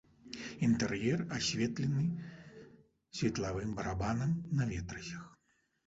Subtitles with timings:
[0.67, 2.07] Інтэр'ер асветлены
[3.21, 5.25] светлавым барабанам на ветразях.